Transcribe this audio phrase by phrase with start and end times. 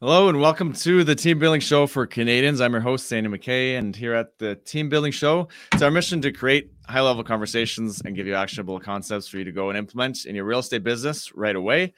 [0.00, 2.60] Hello and welcome to the Team Building Show for Canadians.
[2.60, 6.20] I'm your host, Sandy McKay, and here at the Team Building Show, it's our mission
[6.20, 9.78] to create high level conversations and give you actionable concepts for you to go and
[9.78, 11.94] implement in your real estate business right away.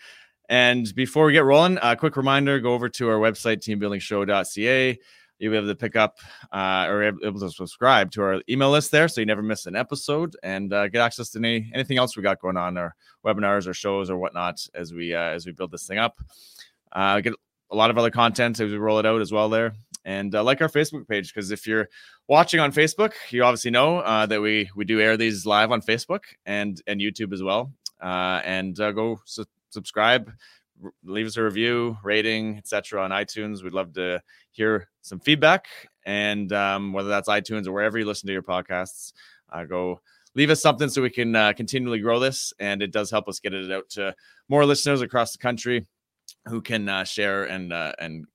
[0.48, 4.98] And before we get rolling, a quick reminder go over to our website, teambuildingshow.ca.
[5.40, 6.18] You'll be able to pick up
[6.52, 9.74] uh, or able to subscribe to our email list there so you never miss an
[9.74, 12.94] episode and uh, get access to any, anything else we got going on, our
[13.26, 16.20] webinars or shows or whatnot as we uh, as we build this thing up.
[16.92, 17.34] Uh, get
[17.70, 19.74] a lot of other content as we roll it out as well there.
[20.04, 21.88] And uh, like our Facebook page, because if you're
[22.28, 25.82] watching on Facebook, you obviously know uh, that we we do air these live on
[25.82, 27.72] Facebook and and YouTube as well.
[28.00, 30.30] Uh, and uh, go su- subscribe,
[30.82, 33.02] r- leave us a review, rating, etc.
[33.02, 33.62] on iTunes.
[33.62, 35.66] We'd love to hear some feedback,
[36.06, 39.12] and um, whether that's iTunes or wherever you listen to your podcasts,
[39.52, 40.00] uh, go
[40.34, 42.52] leave us something so we can uh, continually grow this.
[42.58, 44.14] And it does help us get it out to
[44.48, 45.86] more listeners across the country
[46.48, 48.26] who can uh, share and uh, and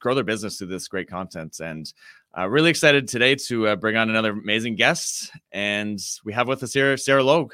[0.00, 1.60] grow their business through this great content.
[1.60, 1.92] And
[2.36, 5.30] uh, really excited today to uh, bring on another amazing guest.
[5.52, 7.52] And we have with us here Sarah Logue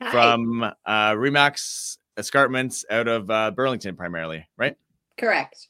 [0.00, 0.10] Hi.
[0.10, 4.76] from uh, Remax Escarpments out of uh, Burlington, primarily, right?
[5.16, 5.68] Correct.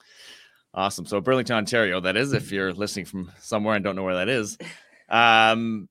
[0.73, 1.06] Awesome.
[1.06, 4.28] So Burlington, Ontario, that is, if you're listening from somewhere and don't know where that
[4.28, 4.58] is.
[5.08, 5.89] Um,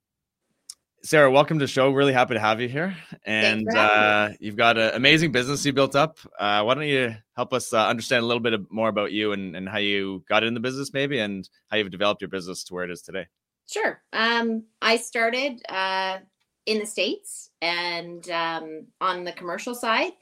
[1.06, 1.92] Sarah, welcome to the show.
[1.92, 2.96] Really happy to have you here.
[3.26, 6.18] And uh, you've got an amazing business you built up.
[6.40, 9.54] Uh, why don't you help us uh, understand a little bit more about you and,
[9.54, 12.74] and how you got in the business, maybe, and how you've developed your business to
[12.74, 13.28] where it is today?
[13.70, 14.02] Sure.
[14.14, 16.20] Um, I started uh,
[16.68, 20.14] in the States and um, on the commercial side.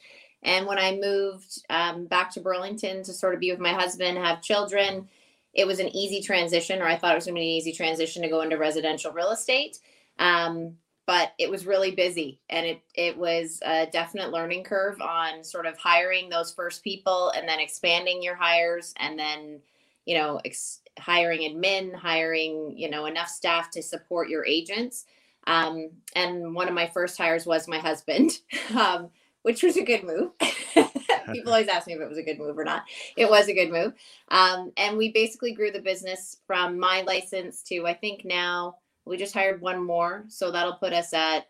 [0.42, 4.18] And when I moved um, back to Burlington to sort of be with my husband,
[4.18, 5.08] have children,
[5.54, 7.72] it was an easy transition, or I thought it was going to be an easy
[7.72, 9.78] transition to go into residential real estate.
[10.20, 10.78] Um,
[11.12, 15.66] but it was really busy and it, it was a definite learning curve on sort
[15.66, 19.60] of hiring those first people and then expanding your hires and then
[20.06, 25.06] you know ex- hiring admin hiring you know enough staff to support your agents.
[25.48, 28.32] Um, and one of my first hires was my husband
[28.78, 29.10] um,
[29.42, 30.32] which was a good move.
[31.34, 32.84] People always ask me if it was a good move or not.
[33.18, 33.94] It was a good move.
[34.30, 38.76] Um, and we basically grew the business from my license to i think now
[39.06, 41.48] we just hired one more so that'll put us at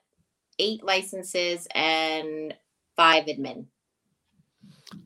[0.59, 2.53] eight licenses and
[2.95, 3.65] five admin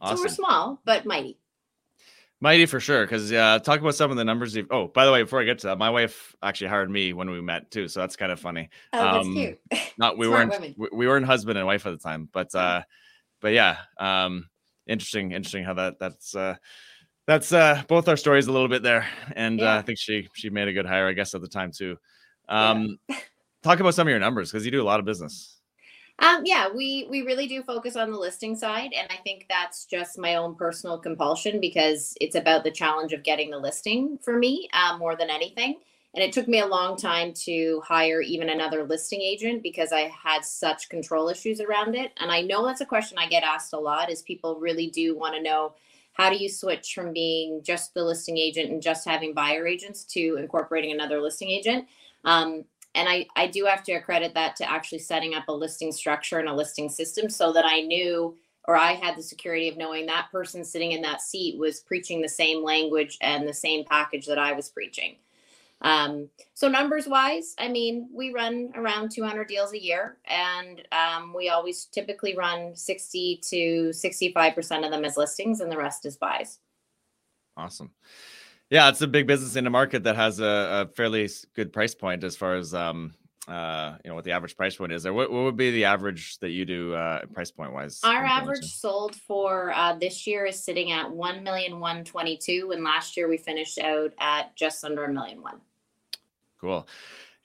[0.07, 1.37] so we're small but mighty
[2.41, 3.05] Mighty for sure.
[3.05, 4.55] Because uh, talk about some of the numbers.
[4.55, 7.13] You've, oh, by the way, before I get to that, my wife actually hired me
[7.13, 7.87] when we met too.
[7.87, 8.69] So that's kind of funny.
[8.93, 9.59] oh that's Um, cute
[9.97, 10.75] Not we weren't women.
[10.77, 12.83] we, we weren't husband and wife at the time, but uh,
[13.41, 14.49] but yeah, um,
[14.85, 16.55] interesting, interesting how that that's uh,
[17.25, 20.49] that's uh, both our stories a little bit there, and uh, I think she she
[20.49, 21.97] made a good hire, I guess, at the time too.
[22.49, 22.69] Yeah.
[22.69, 22.99] Um,
[23.63, 25.55] talk about some of your numbers because you do a lot of business.
[26.19, 29.85] Um, yeah, we we really do focus on the listing side, and I think that's
[29.85, 34.37] just my own personal compulsion because it's about the challenge of getting the listing for
[34.37, 35.75] me uh, more than anything.
[36.13, 40.09] And it took me a long time to hire even another listing agent because I
[40.23, 42.13] had such control issues around it.
[42.21, 45.17] And I know that's a question I get asked a lot: is people really do
[45.17, 45.73] want to know
[46.13, 50.05] how do you switch from being just the listing agent and just having buyer agents
[50.05, 51.87] to incorporating another listing agent?
[52.25, 55.91] Um, and I, I do have to accredit that to actually setting up a listing
[55.91, 58.35] structure and a listing system so that I knew
[58.67, 62.21] or I had the security of knowing that person sitting in that seat was preaching
[62.21, 65.17] the same language and the same package that I was preaching.
[65.81, 71.33] Um, so numbers wise, I mean, we run around 200 deals a year, and um,
[71.35, 76.05] we always typically run 60 to 65 percent of them as listings, and the rest
[76.05, 76.59] is buys.
[77.57, 77.91] Awesome.
[78.69, 81.93] Yeah, it's a big business in a market that has a, a fairly good price
[81.93, 83.13] point as far as um
[83.47, 85.13] uh you know what the average price point is there.
[85.13, 87.99] What, what would be the average that you do uh price point wise?
[88.03, 92.71] Our average sold for uh, this year is sitting at one million one twenty two,
[92.73, 95.61] and last year we finished out at just under a million one.
[96.59, 96.87] Cool.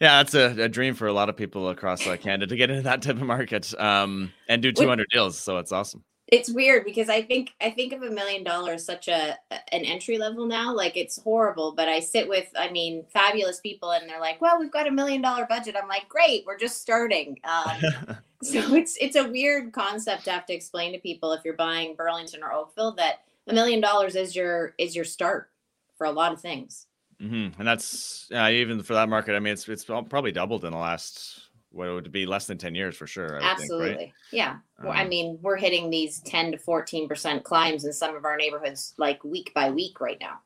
[0.01, 2.71] Yeah, that's a, a dream for a lot of people across uh, Canada to get
[2.71, 5.37] into that type of market um, and do Would- 200 deals.
[5.37, 6.03] So it's awesome.
[6.31, 10.17] It's weird because I think I think of a million dollars such a an entry
[10.19, 10.75] level now.
[10.75, 14.59] Like it's horrible, but I sit with I mean fabulous people, and they're like, "Well,
[14.59, 18.97] we've got a million dollar budget." I'm like, "Great, we're just starting." Um, so it's
[19.01, 22.53] it's a weird concept to have to explain to people if you're buying Burlington or
[22.53, 25.51] Oakville that a million dollars is your is your start
[25.99, 26.87] for a lot of things.
[27.21, 29.35] hmm And that's yeah, even for that market.
[29.35, 32.59] I mean, it's it's probably doubled in the last what it would be less than
[32.59, 33.41] 10 years for sure.
[33.41, 33.89] Absolutely.
[33.89, 34.13] Think, right?
[34.33, 34.57] Yeah.
[34.83, 38.37] Well, I Um, mean, we're hitting these 10 to 14% climbs in some of our
[38.37, 40.41] neighborhoods like week by week right now.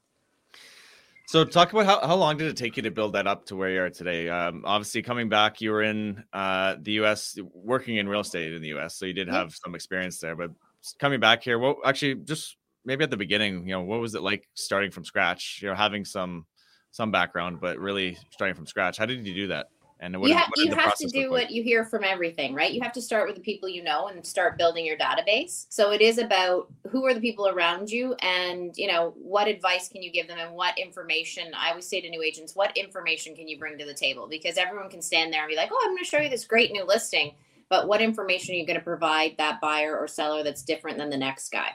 [1.26, 3.56] So talk about how, how long did it take you to build that up to
[3.56, 4.28] where you are today?
[4.28, 7.38] Um, obviously, coming back, you were in uh, the U.S.
[7.54, 10.36] working in real estate in the U.S., so you did have some experience there.
[10.36, 10.50] But
[10.98, 14.22] coming back here, well, actually, just maybe at the beginning, you know, what was it
[14.22, 15.60] like starting from scratch?
[15.62, 16.44] You know, having some
[16.90, 18.98] some background, but really starting from scratch.
[18.98, 19.68] How did you do that?
[20.00, 22.72] And what, you, ha- you have to do what you hear from everything, right?
[22.72, 25.66] You have to start with the people you know and start building your database.
[25.68, 29.88] So it is about who are the people around you and, you know, what advice
[29.88, 31.52] can you give them and what information.
[31.56, 34.26] I always say to new agents, what information can you bring to the table?
[34.28, 36.44] Because everyone can stand there and be like, oh, I'm going to show you this
[36.44, 37.34] great new listing.
[37.70, 41.08] But what information are you going to provide that buyer or seller that's different than
[41.08, 41.70] the next guy?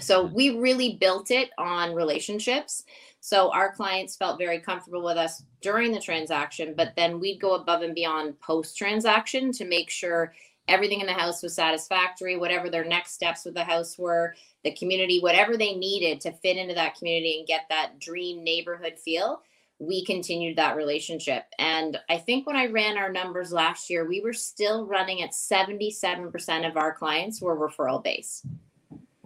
[0.00, 2.84] So we really built it on relationships.
[3.26, 7.56] So our clients felt very comfortable with us during the transaction, but then we'd go
[7.56, 10.32] above and beyond post transaction to make sure
[10.68, 14.70] everything in the house was satisfactory, whatever their next steps with the house were, the
[14.76, 19.42] community, whatever they needed to fit into that community and get that dream neighborhood feel.
[19.80, 21.46] We continued that relationship.
[21.58, 25.32] And I think when I ran our numbers last year, we were still running at
[25.32, 28.46] 77% of our clients were referral based.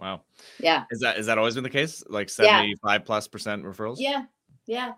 [0.01, 0.21] Wow.
[0.59, 0.85] Yeah.
[0.89, 2.03] Is that is that always been the case?
[2.09, 2.97] Like 75 yeah.
[2.99, 3.97] plus percent referrals?
[3.99, 4.25] Yeah.
[4.65, 4.93] Yeah.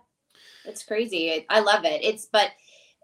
[0.66, 1.46] It's crazy.
[1.50, 2.02] I love it.
[2.02, 2.52] It's but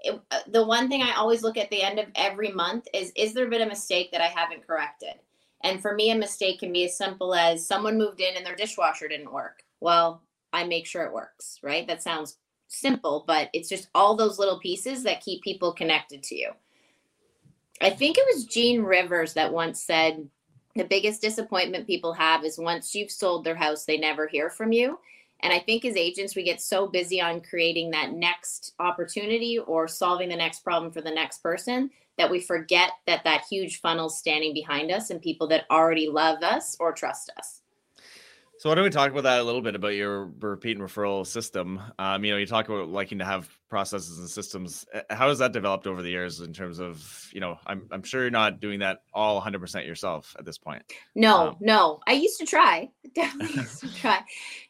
[0.01, 3.11] it, uh, the one thing I always look at the end of every month is
[3.17, 5.15] is there been a mistake that I haven't corrected?
[5.61, 8.55] And for me a mistake can be as simple as someone moved in and their
[8.55, 9.61] dishwasher didn't work.
[9.81, 10.23] Well,
[10.53, 11.85] I make sure it works, right?
[11.85, 12.37] That sounds
[12.69, 16.51] simple, but it's just all those little pieces that keep people connected to you.
[17.81, 20.29] I think it was Gene Rivers that once said
[20.79, 24.71] the biggest disappointment people have is once you've sold their house, they never hear from
[24.71, 24.97] you.
[25.41, 29.89] And I think as agents, we get so busy on creating that next opportunity or
[29.89, 34.09] solving the next problem for the next person that we forget that that huge funnel
[34.09, 37.61] standing behind us and people that already love us or trust us.
[38.59, 41.25] So why don't we talk about that a little bit about your repeat and referral
[41.25, 41.81] system?
[41.97, 44.85] Um, you know, you talk about liking to have processes and systems.
[45.09, 48.19] How has that developed over the years in terms of, you know, I'm I'm sure
[48.19, 50.83] you're not doing that all 100% yourself at this point.
[51.15, 52.01] No, um, no.
[52.05, 52.89] I used to try.
[53.15, 54.19] Definitely used to try.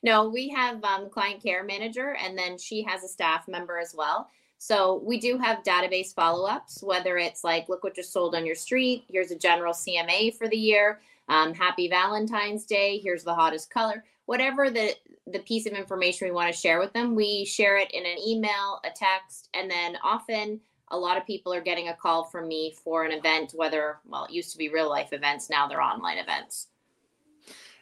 [0.03, 3.95] No, we have um, client care manager, and then she has a staff member as
[3.97, 4.29] well.
[4.59, 8.55] So we do have database follow-ups, whether it's like, look what just sold on your
[8.55, 9.05] street.
[9.09, 10.99] Here's a general CMA for the year
[11.29, 12.99] um, happy Valentine's Day.
[12.99, 14.03] Here's the hottest color.
[14.25, 14.95] Whatever the
[15.27, 18.17] the piece of information we want to share with them, we share it in an
[18.17, 20.59] email, a text, and then often
[20.89, 23.53] a lot of people are getting a call from me for an event.
[23.55, 26.67] Whether well, it used to be real life events, now they're online events.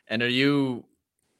[0.09, 0.85] And are you?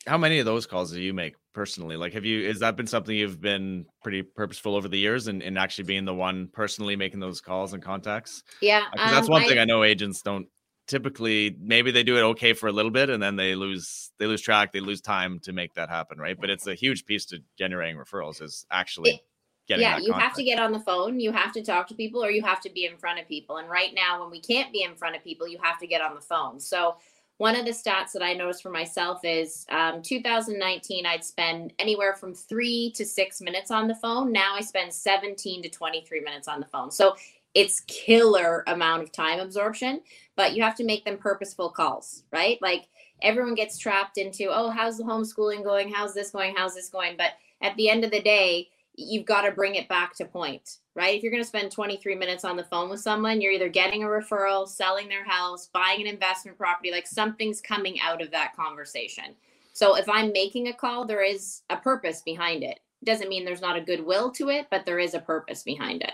[0.06, 1.98] How many of those calls do you make personally?
[1.98, 2.48] Like, have you?
[2.48, 5.84] Has that been something you've been pretty purposeful over the years, and in, in, actually
[5.84, 8.44] being the one personally making those calls and contacts?
[8.62, 10.48] Yeah, um, that's one I, thing I know agents don't
[10.88, 14.26] typically maybe they do it okay for a little bit and then they lose they
[14.26, 17.26] lose track they lose time to make that happen right but it's a huge piece
[17.26, 19.20] to generating referrals is actually it,
[19.68, 20.24] getting yeah you contact.
[20.24, 22.62] have to get on the phone you have to talk to people or you have
[22.62, 25.16] to be in front of people and right now when we can't be in front
[25.16, 26.96] of people you have to get on the phone so
[27.38, 32.16] one of the stats that I noticed for myself is um, 2019, I'd spend anywhere
[32.16, 34.32] from three to six minutes on the phone.
[34.32, 36.90] Now I spend 17 to 23 minutes on the phone.
[36.90, 37.16] So
[37.58, 40.00] it's killer amount of time absorption
[40.36, 42.60] but you have to make them purposeful calls right?
[42.62, 42.88] Like
[43.24, 45.92] everyone gets trapped into oh how's the homeschooling going?
[45.92, 46.54] How's this going?
[46.56, 47.18] How's this going?
[47.18, 47.32] But
[47.64, 51.16] at the end of the day you've got to bring it back to point right?
[51.16, 54.04] If you're going to spend 23 minutes on the phone with someone you're either getting
[54.04, 58.56] a referral selling their house buying an investment property like something's coming out of that
[58.56, 59.36] conversation.
[59.74, 62.80] So if i'm making a call there is a purpose behind it.
[63.04, 66.14] Doesn't mean there's not a goodwill to it but there is a purpose behind it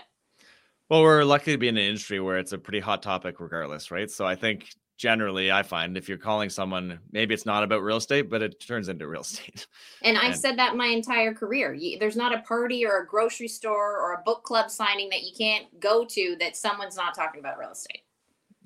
[0.88, 3.90] well, we're lucky to be in an industry where it's a pretty hot topic, regardless,
[3.90, 4.10] right?
[4.10, 7.96] So I think generally, I find if you're calling someone, maybe it's not about real
[7.96, 9.66] estate, but it turns into real estate.
[10.02, 11.76] And, I've said that my entire career.
[11.98, 15.32] There's not a party or a grocery store or a book club signing that you
[15.36, 18.02] can't go to that someone's not talking about real estate.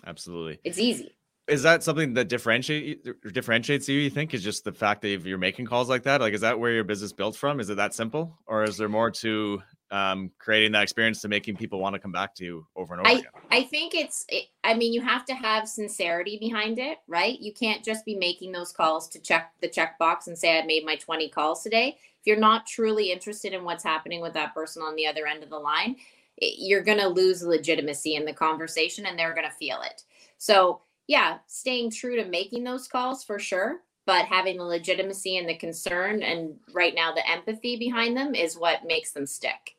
[0.06, 1.14] Absolutely, it's easy.
[1.48, 3.98] Is that something that differentiate uh, differentiates you?
[3.98, 6.20] You think is just the fact that you're making calls like that?
[6.20, 7.58] Like, is that where your business built from?
[7.58, 11.57] Is it that simple, or is there more to um, creating that experience to making
[11.57, 13.30] people want to come back to you over and over I, again?
[13.50, 14.26] I think it's,
[14.64, 17.38] I mean, you have to have sincerity behind it, right?
[17.38, 20.85] You can't just be making those calls to check the checkbox and say, I made
[20.85, 21.97] my 20 calls today.
[22.21, 25.42] If you're not truly interested in what's happening with that person on the other end
[25.42, 25.97] of the line,
[26.40, 30.02] you're going to lose legitimacy in the conversation and they're going to feel it.
[30.37, 35.47] So, yeah, staying true to making those calls for sure but having the legitimacy and
[35.47, 39.76] the concern and right now the empathy behind them is what makes them stick.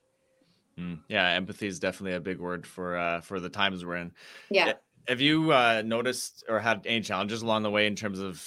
[0.79, 4.11] Mm, yeah, empathy is definitely a big word for uh, for the times we're in.
[4.49, 4.73] Yeah.
[5.07, 8.43] Have you uh, noticed or had any challenges along the way in terms of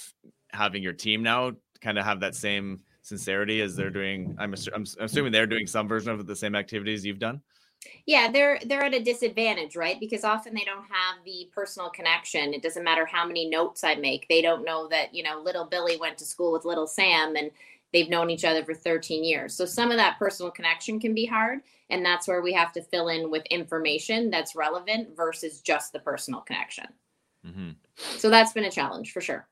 [0.51, 4.35] having your team now kind of have that same sincerity as they're doing?
[4.39, 7.41] I'm, assu- I'm assuming they're doing some version of the same activities you've done.
[8.05, 9.99] Yeah, they're they're at a disadvantage, right?
[9.99, 12.53] Because often they don't have the personal connection.
[12.53, 14.25] It doesn't matter how many notes I make.
[14.29, 17.51] They don't know that, you know, little Billy went to school with little Sam and
[17.93, 19.55] they've known each other for 13 years.
[19.55, 21.59] So some of that personal connection can be hard,
[21.89, 25.99] and that's where we have to fill in with information that's relevant versus just the
[25.99, 26.87] personal connection.
[27.45, 27.71] Mm-hmm.
[28.17, 29.47] So that's been a challenge for sure.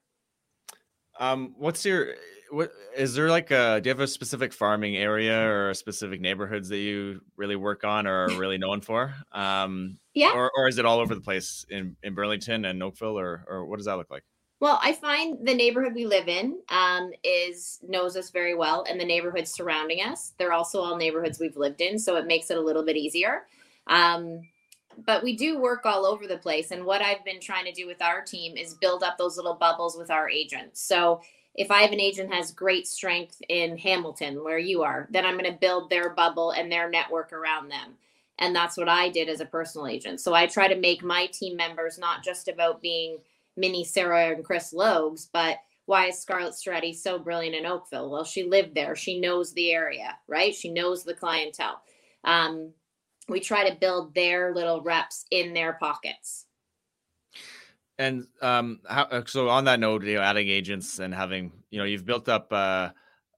[1.20, 2.16] Um, what's your
[2.50, 6.68] what is there like a do you have a specific farming area or specific neighborhoods
[6.70, 9.14] that you really work on or are really known for?
[9.32, 13.20] Um, yeah, or, or is it all over the place in in Burlington and Oakville,
[13.20, 14.24] or or what does that look like?
[14.62, 19.00] Well, I find the neighborhood we live in um, is knows us very well, and
[19.00, 20.34] the neighborhoods surrounding us.
[20.38, 23.48] They're also all neighborhoods we've lived in, so it makes it a little bit easier.
[23.88, 24.42] Um,
[25.04, 26.70] but we do work all over the place.
[26.70, 29.56] And what I've been trying to do with our team is build up those little
[29.56, 30.80] bubbles with our agents.
[30.80, 31.22] So
[31.56, 35.40] if I have an agent has great strength in Hamilton, where you are, then I'm
[35.40, 37.96] going to build their bubble and their network around them.
[38.38, 40.20] And that's what I did as a personal agent.
[40.20, 43.18] So I try to make my team members not just about being
[43.58, 48.10] mini Sarah and Chris Logues, but why is Scarlett Stratti so brilliant in Oakville?
[48.10, 48.96] Well, she lived there.
[48.96, 50.54] She knows the area, right?
[50.56, 51.82] She knows the clientele.
[52.24, 52.74] Um,
[53.28, 56.46] we try to build their little reps in their pockets.
[57.98, 61.80] And um, how, uh, so on that note, you know, adding agents and having, you
[61.80, 62.90] know, you've built up, uh,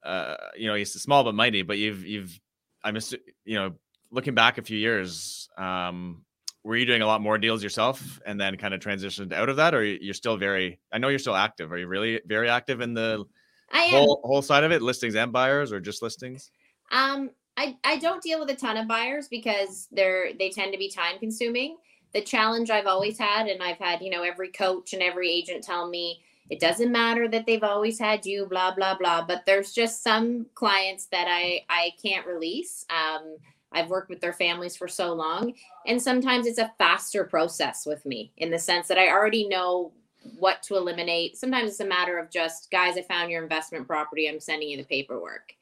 [0.03, 2.39] uh, you know, it's small but mighty, but you've, you've,
[2.83, 2.97] I'm
[3.45, 3.73] you know,
[4.11, 6.23] looking back a few years, um,
[6.63, 9.57] were you doing a lot more deals yourself and then kind of transitioned out of
[9.57, 10.79] that, or you're still very?
[10.91, 11.71] I know you're still active.
[11.71, 13.25] Are you really very active in the
[13.71, 16.51] whole whole side of it, listings and buyers, or just listings?
[16.91, 20.79] Um, I, I don't deal with a ton of buyers because they're they tend to
[20.79, 21.77] be time consuming.
[22.13, 25.63] The challenge I've always had, and I've had, you know, every coach and every agent
[25.63, 29.25] tell me it doesn't matter that they've always had you, blah, blah, blah.
[29.25, 32.85] But there's just some clients that I I can't release.
[32.89, 33.37] Um,
[33.73, 35.53] I've worked with their families for so long.
[35.87, 39.91] And sometimes it's a faster process with me in the sense that I already know
[40.37, 41.37] what to eliminate.
[41.37, 44.29] Sometimes it's a matter of just, guys, I found your investment property.
[44.29, 45.53] I'm sending you the paperwork.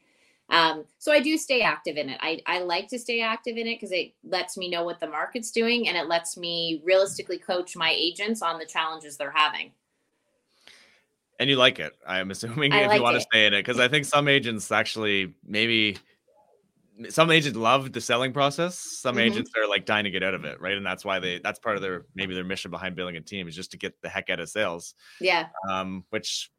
[0.50, 2.20] Um, so I do stay active in it.
[2.22, 5.08] I, I like to stay active in it because it lets me know what the
[5.08, 9.72] market's doing and it lets me realistically coach my agents on the challenges they're having.
[11.40, 13.20] And you like it, I'm assuming, I if like you want it.
[13.20, 15.98] to stay in it, because I think some agents actually maybe
[17.10, 18.78] some agents love the selling process.
[18.78, 19.34] Some mm-hmm.
[19.34, 20.76] agents are like dying to get out of it, right?
[20.76, 23.48] And that's why they that's part of their maybe their mission behind building a team
[23.48, 24.96] is just to get the heck out of sales.
[25.20, 25.48] Yeah.
[25.70, 26.52] Um, which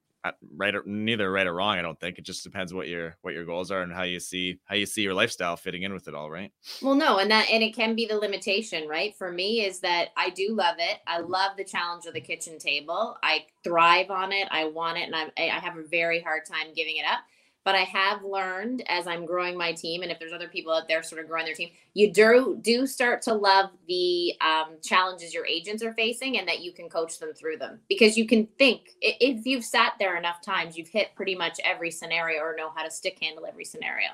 [0.56, 3.34] right or neither right or wrong i don't think it just depends what your what
[3.34, 6.06] your goals are and how you see how you see your lifestyle fitting in with
[6.06, 9.32] it all right well no and that and it can be the limitation right for
[9.32, 13.16] me is that i do love it i love the challenge of the kitchen table
[13.22, 16.72] i thrive on it i want it and i i have a very hard time
[16.74, 17.20] giving it up
[17.64, 20.88] but I have learned as I'm growing my team, and if there's other people out
[20.88, 25.32] there sort of growing their team, you do do start to love the um, challenges
[25.32, 28.46] your agents are facing, and that you can coach them through them because you can
[28.58, 32.70] think if you've sat there enough times, you've hit pretty much every scenario or know
[32.74, 34.08] how to stick handle every scenario.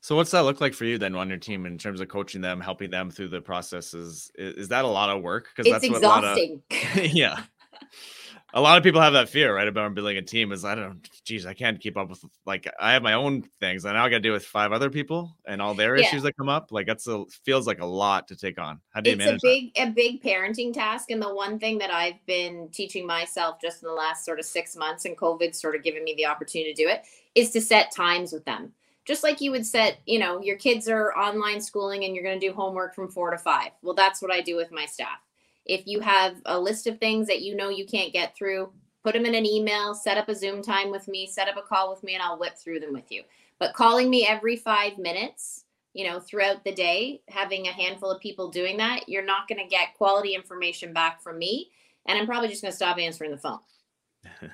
[0.00, 2.40] So what's that look like for you then on your team in terms of coaching
[2.40, 4.30] them, helping them through the processes?
[4.36, 5.48] Is, is that a lot of work?
[5.54, 6.62] Because that's exhausting.
[6.70, 7.42] what a lot of yeah
[8.54, 10.52] a lot of people have that fear, right, about building a team.
[10.52, 13.84] Is I don't, geez, I can't keep up with like I have my own things,
[13.84, 16.06] and now I got to deal with five other people and all their yeah.
[16.06, 16.72] issues that come up.
[16.72, 18.80] Like that's a feels like a lot to take on.
[18.90, 19.34] How do you it's manage?
[19.34, 19.88] It's a big, that?
[19.88, 23.88] a big parenting task, and the one thing that I've been teaching myself just in
[23.88, 26.82] the last sort of six months, and COVID sort of giving me the opportunity to
[26.82, 27.02] do it,
[27.34, 28.72] is to set times with them.
[29.04, 32.38] Just like you would set, you know, your kids are online schooling and you're going
[32.38, 33.70] to do homework from four to five.
[33.80, 35.18] Well, that's what I do with my staff
[35.68, 38.72] if you have a list of things that you know you can't get through,
[39.04, 41.62] put them in an email, set up a Zoom time with me, set up a
[41.62, 43.22] call with me, and I'll whip through them with you.
[43.60, 48.20] But calling me every five minutes, you know, throughout the day, having a handful of
[48.20, 51.70] people doing that, you're not going to get quality information back from me.
[52.06, 53.58] And I'm probably just going to stop answering the phone.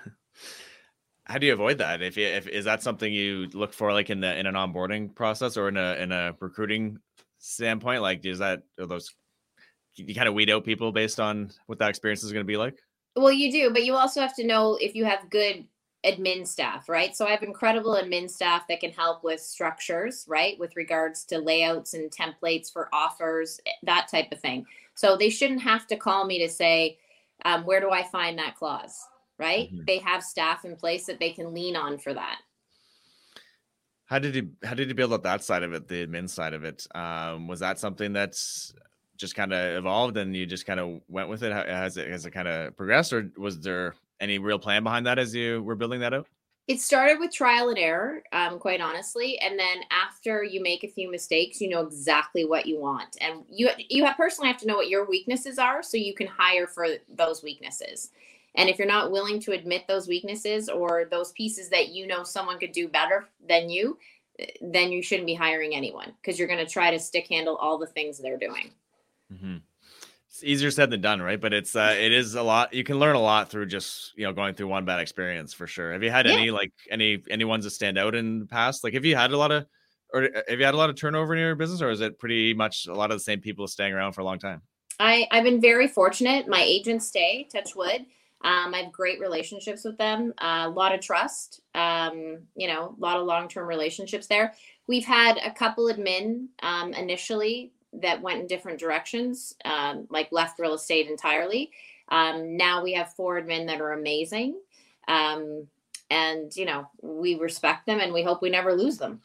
[1.27, 2.03] How do you avoid that?
[2.03, 5.15] If, you, if is that something you look for, like in the in an onboarding
[5.15, 6.99] process or in a in a recruiting
[7.39, 8.03] standpoint?
[8.03, 9.11] Like, is that those
[9.97, 12.57] you kind of weed out people based on what that experience is going to be
[12.57, 12.79] like?
[13.17, 15.67] Well, you do, but you also have to know if you have good
[16.05, 17.17] admin staff, right?
[17.17, 20.59] So I have incredible admin staff that can help with structures, right?
[20.59, 24.67] With regards to layouts and templates for offers, eh, that type of thing.
[24.95, 26.99] So they shouldn't have to call me to say,
[27.45, 28.99] um, where do I find that clause,
[29.39, 29.73] right?
[29.73, 29.85] Mm-hmm.
[29.87, 32.39] They have staff in place that they can lean on for that.
[34.07, 36.53] How did you how did you build up that side of it, the admin side
[36.53, 36.87] of it?
[36.95, 38.75] Um, was that something that's
[39.17, 41.53] just kind of evolved and you just kind of went with it?
[41.53, 45.19] Has it has it kind of progressed, or was there any real plan behind that
[45.19, 46.27] as you were building that out?
[46.67, 50.89] It started with trial and error, um, quite honestly, and then after you make a
[50.89, 54.67] few mistakes, you know exactly what you want, and you you have personally have to
[54.67, 58.11] know what your weaknesses are, so you can hire for those weaknesses.
[58.57, 62.23] And if you're not willing to admit those weaknesses or those pieces that you know
[62.23, 63.99] someone could do better than you,
[64.61, 67.79] then you shouldn't be hiring anyone because you're going to try to stick handle all
[67.79, 68.71] the things they're doing.
[69.33, 69.57] Mm-hmm
[70.35, 71.41] it's easier said than done, right?
[71.41, 72.75] But it's uh, it is a lot.
[72.75, 75.69] You can learn a lot through just you know going through one bad experience for
[75.69, 75.93] sure.
[75.93, 76.33] Have you had yeah.
[76.33, 78.83] any like any any ones that stand out in the past?
[78.83, 79.67] Like, have you had a lot of
[80.13, 82.19] or uh, have you had a lot of turnover in your business, or is it
[82.19, 84.61] pretty much a lot of the same people staying around for a long time?
[84.99, 86.49] I I've been very fortunate.
[86.49, 87.47] My agents stay.
[87.53, 88.05] Touch wood.
[88.43, 90.35] Um, I have great relationships with them.
[90.39, 91.61] Uh, a lot of trust.
[91.77, 94.53] Um, you know, a lot of long term relationships there.
[94.89, 100.59] We've had a couple admin um, initially that went in different directions, um, like left
[100.59, 101.71] real estate entirely.
[102.09, 104.61] Um, now we have four admin that are amazing.
[105.09, 105.67] Um,
[106.11, 109.21] and you know, we respect them and we hope we never lose them.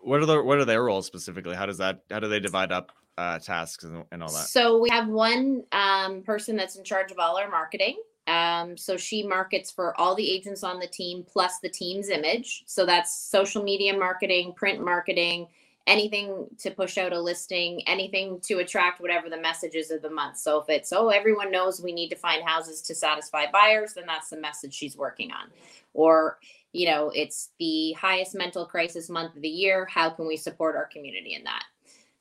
[0.00, 1.54] What are the what are their roles specifically?
[1.54, 4.46] How does that how do they divide up uh, tasks and, and all that?
[4.46, 7.96] So we have one um, person that's in charge of all our marketing.
[8.26, 12.62] Um, so she markets for all the agents on the team plus the team's image.
[12.66, 15.48] So that's social media marketing, print marketing,
[15.86, 20.38] anything to push out a listing, anything to attract whatever the messages of the month.
[20.38, 24.04] So if it's, oh, everyone knows we need to find houses to satisfy buyers, then
[24.06, 25.50] that's the message she's working on.
[25.94, 26.38] Or,
[26.72, 29.86] you know, it's the highest mental crisis month of the year.
[29.86, 31.64] How can we support our community in that?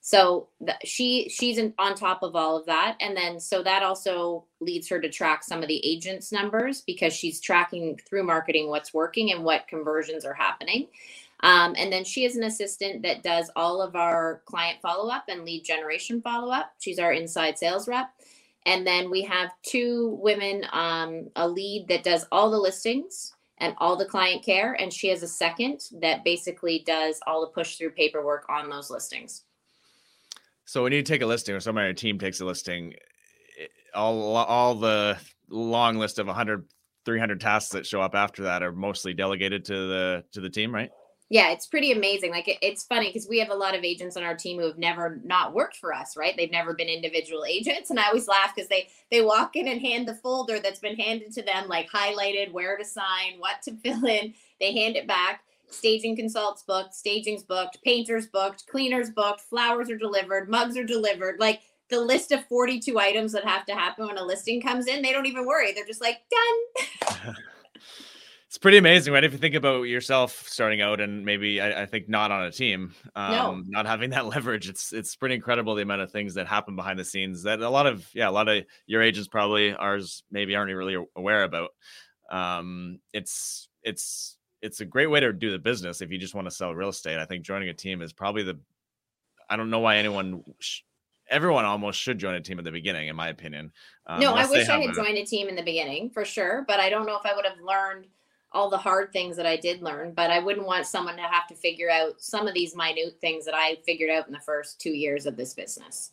[0.03, 3.83] So the, she she's in, on top of all of that, and then so that
[3.83, 8.67] also leads her to track some of the agents' numbers because she's tracking through marketing
[8.67, 10.87] what's working and what conversions are happening.
[11.43, 15.25] Um, and then she is an assistant that does all of our client follow up
[15.27, 16.73] and lead generation follow up.
[16.79, 18.09] She's our inside sales rep.
[18.65, 23.73] And then we have two women, um, a lead that does all the listings and
[23.79, 24.73] all the client care.
[24.73, 28.91] And she has a second that basically does all the push through paperwork on those
[28.91, 29.43] listings.
[30.65, 32.93] So when you take a listing or somebody on your team takes a listing,
[33.95, 35.17] all, all the
[35.49, 36.65] long list of 100,
[37.03, 40.73] 300 tasks that show up after that are mostly delegated to the to the team,
[40.73, 40.91] right?
[41.31, 42.29] Yeah it's pretty amazing.
[42.29, 44.67] Like it, it's funny because we have a lot of agents on our team who
[44.67, 46.35] have never not worked for us right?
[46.35, 49.79] They've never been individual agents and i always laugh because they they walk in and
[49.81, 53.75] hand the folder that's been handed to them like highlighted where to sign what to
[53.83, 54.33] fill in.
[54.59, 55.43] They hand it back.
[55.69, 61.39] Staging consults booked staging's booked painters booked cleaners booked flowers are delivered mugs are delivered.
[61.39, 65.01] Like the list of 42 items that have to happen when a listing comes in
[65.01, 65.71] they don't even worry.
[65.71, 67.35] They're just like done
[68.51, 69.23] it's pretty amazing, right?
[69.23, 72.51] If you think about yourself starting out and maybe I, I think not on a
[72.51, 73.63] team, um, no.
[73.65, 76.99] not having that leverage, it's it's pretty incredible the amount of things that happen behind
[76.99, 80.53] the scenes that a lot of yeah, a lot of your agents probably ours maybe
[80.53, 81.69] aren't really aware about.
[82.29, 86.45] Um, it's it's it's a great way to do the business if you just want
[86.45, 87.19] to sell real estate.
[87.19, 88.59] I think joining a team is probably the
[89.49, 90.81] I don't know why anyone sh-
[91.29, 93.71] everyone almost should join a team at the beginning, in my opinion.
[94.07, 94.93] Um, no, I wish I had a...
[94.93, 97.45] joined a team in the beginning for sure, but I don't know if I would
[97.45, 98.07] have learned
[98.53, 101.47] all the hard things that I did learn, but I wouldn't want someone to have
[101.47, 104.79] to figure out some of these minute things that I figured out in the first
[104.79, 106.11] two years of this business.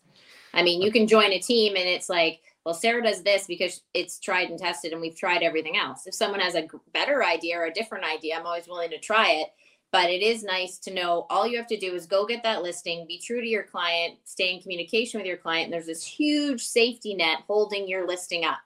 [0.55, 3.83] I mean, you can join a team and it's like, well, Sarah does this because
[3.95, 6.07] it's tried and tested and we've tried everything else.
[6.07, 9.31] If someone has a better idea or a different idea, I'm always willing to try
[9.33, 9.49] it.
[9.91, 12.63] But it is nice to know all you have to do is go get that
[12.63, 15.65] listing, be true to your client, stay in communication with your client.
[15.65, 18.59] And there's this huge safety net holding your listing up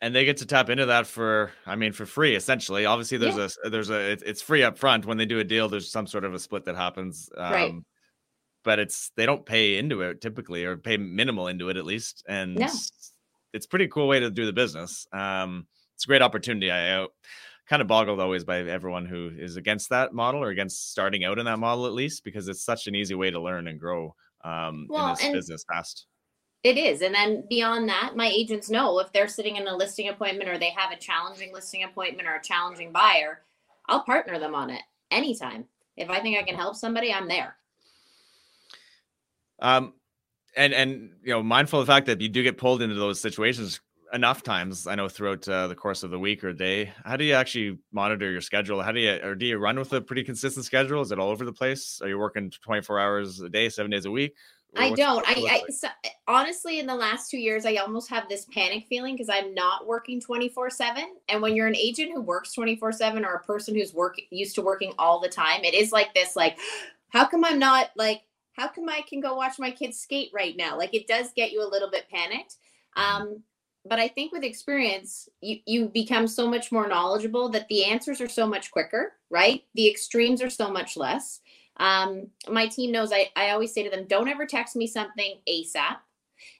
[0.00, 3.36] and they get to tap into that for i mean for free essentially obviously there's
[3.36, 3.48] yeah.
[3.64, 6.24] a there's a it's free up front when they do a deal there's some sort
[6.24, 7.74] of a split that happens um, right.
[8.64, 12.24] but it's they don't pay into it typically or pay minimal into it at least
[12.28, 12.70] and yeah.
[13.52, 17.06] it's pretty cool way to do the business um it's a great opportunity i, I
[17.68, 21.38] kind of boggled always by everyone who is against that model or against starting out
[21.38, 24.14] in that model at least because it's such an easy way to learn and grow
[24.42, 26.06] um well, in this business fast
[26.62, 27.00] it is.
[27.00, 30.58] And then beyond that, my agents know if they're sitting in a listing appointment or
[30.58, 33.42] they have a challenging listing appointment or a challenging buyer,
[33.88, 35.64] I'll partner them on it anytime.
[35.96, 37.56] If I think I can help somebody, I'm there.
[39.60, 39.94] Um,
[40.56, 43.20] and and you know, mindful of the fact that you do get pulled into those
[43.20, 43.80] situations
[44.12, 44.86] enough times.
[44.86, 46.92] I know throughout uh, the course of the week or day.
[47.04, 48.82] How do you actually monitor your schedule?
[48.82, 51.00] How do you or do you run with a pretty consistent schedule?
[51.00, 52.00] Is it all over the place?
[52.02, 54.34] Are you working 24 hours a day, seven days a week?
[54.76, 55.24] I don't.
[55.26, 55.88] I, I so,
[56.28, 59.86] honestly, in the last two years, I almost have this panic feeling because I'm not
[59.86, 61.16] working 24 seven.
[61.28, 64.54] And when you're an agent who works 24 seven or a person who's work used
[64.54, 66.58] to working all the time, it is like this, like,
[67.08, 70.56] how come I'm not like, how come I can go watch my kids skate right
[70.56, 70.78] now?
[70.78, 72.56] Like it does get you a little bit panicked.
[72.96, 73.42] Um,
[73.84, 78.20] but I think with experience, you, you become so much more knowledgeable that the answers
[78.20, 79.62] are so much quicker, right?
[79.74, 81.40] The extremes are so much less.
[81.80, 85.36] Um, my team knows I, I always say to them, don't ever text me something
[85.48, 85.96] ASAP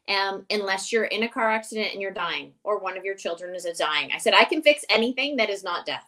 [0.09, 3.55] um, unless you're in a car accident and you're dying or one of your children
[3.55, 4.11] is dying.
[4.13, 6.07] I said, I can fix anything that is not death.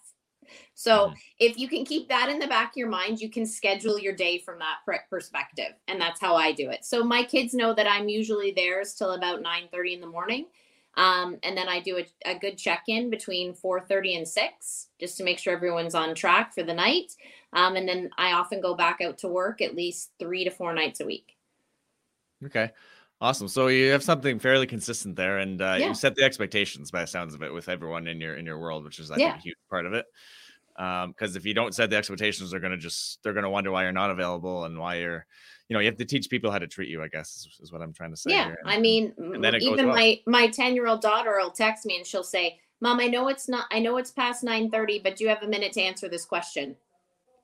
[0.75, 1.15] So mm-hmm.
[1.39, 4.15] if you can keep that in the back of your mind, you can schedule your
[4.15, 4.79] day from that
[5.11, 5.75] perspective.
[5.89, 6.85] And that's how I do it.
[6.85, 10.47] So my kids know that I'm usually theirs till about 9 30 in the morning.
[10.97, 15.25] Um, and then I do a, a good check-in between 4:30 and 6 just to
[15.25, 17.13] make sure everyone's on track for the night.
[17.55, 20.75] Um, and then I often go back out to work at least three to four
[20.75, 21.37] nights a week.
[22.45, 22.71] Okay.
[23.23, 23.47] Awesome.
[23.47, 25.89] So you have something fairly consistent there, and uh, yeah.
[25.89, 28.59] you set the expectations by the sounds of it with everyone in your in your
[28.59, 29.31] world, which is I yeah.
[29.31, 30.07] think a huge part of it.
[30.75, 33.85] Because um, if you don't set the expectations, they're gonna just they're gonna wonder why
[33.85, 35.25] you're not available and why you're,
[35.73, 37.03] you know, you have to teach people how to treat you.
[37.03, 38.33] I guess is, is what I'm trying to say.
[38.33, 38.59] Yeah, here.
[38.67, 39.15] I mean,
[39.59, 43.07] even my my ten year old daughter will text me and she'll say, "Mom, I
[43.07, 45.73] know it's not, I know it's past nine thirty, but do you have a minute
[45.73, 46.77] to answer this question?"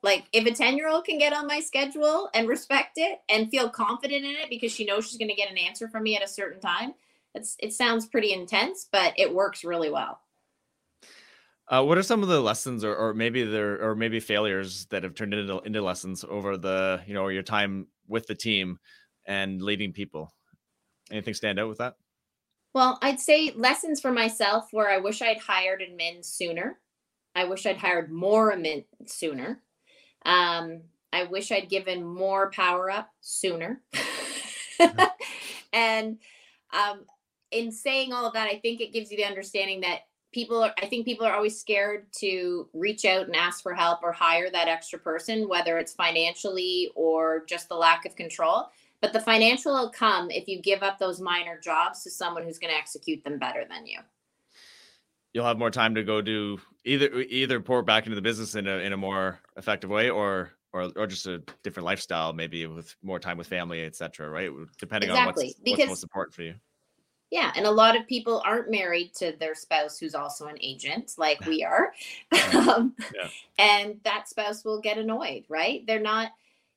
[0.03, 3.49] Like if a 10 year old can get on my schedule and respect it and
[3.49, 6.15] feel confident in it because she knows she's going to get an answer from me
[6.15, 6.93] at a certain time,
[7.35, 10.21] it's, it sounds pretty intense, but it works really well.
[11.69, 15.03] Uh, what are some of the lessons or, or maybe there or maybe failures that
[15.03, 18.79] have turned into, into lessons over the, you know, your time with the team
[19.25, 20.33] and leading people?
[21.11, 21.95] Anything stand out with that?
[22.73, 26.79] Well, I'd say lessons for myself where I wish I'd hired admin sooner.
[27.35, 29.61] I wish I'd hired more admin sooner.
[30.25, 33.81] Um, I wish I'd given more power up sooner.
[35.73, 36.17] and
[36.73, 37.05] um,
[37.51, 40.73] in saying all of that, I think it gives you the understanding that people are,
[40.81, 44.49] I think people are always scared to reach out and ask for help or hire
[44.49, 48.69] that extra person, whether it's financially or just the lack of control.
[49.01, 52.59] But the financial will come if you give up those minor jobs to someone who's
[52.59, 53.99] going to execute them better than you
[55.33, 58.67] you'll have more time to go do either either pour back into the business in
[58.67, 62.95] a in a more effective way or or or just a different lifestyle maybe with
[63.01, 65.45] more time with family etc right depending exactly.
[65.45, 66.55] on what's, because, what's most important for you
[67.31, 71.13] yeah and a lot of people aren't married to their spouse who's also an agent
[71.17, 71.93] like we are
[72.53, 73.27] um, yeah.
[73.57, 76.31] and that spouse will get annoyed right they're not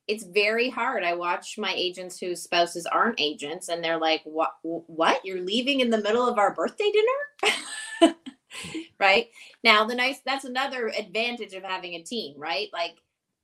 [0.08, 4.52] it's very hard i watch my agents whose spouses aren't agents and they're like what
[4.62, 8.14] what you're leaving in the middle of our birthday dinner
[8.98, 9.28] right?
[9.64, 12.68] Now, the nice that's another advantage of having a team, right?
[12.72, 12.96] Like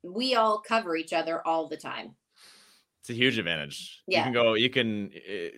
[0.03, 2.15] we all cover each other all the time.
[3.01, 4.03] It's a huge advantage.
[4.07, 4.19] Yeah.
[4.19, 5.51] You can go, you can, eh,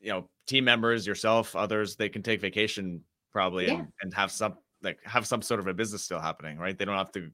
[0.00, 3.74] you know, team members, yourself, others, they can take vacation probably yeah.
[3.74, 6.78] and, and have some like have some sort of a business still happening, right?
[6.78, 7.30] They don't have to